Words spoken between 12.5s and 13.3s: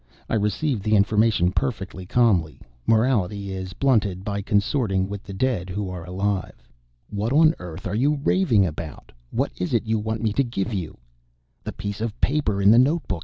in the notebook.